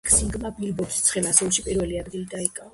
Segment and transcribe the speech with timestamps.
[0.07, 2.69] იქ სინგლმა ბილბორდის ცხელ ასეულში პირველი ადგილი დაიკავა.